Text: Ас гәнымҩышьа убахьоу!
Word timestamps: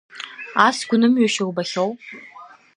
Ас 0.65 0.77
гәнымҩышьа 0.87 1.43
убахьоу! 1.49 1.91